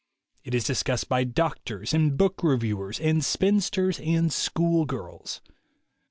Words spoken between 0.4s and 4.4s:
It is discussed by doctors and book reviewers and spinsters and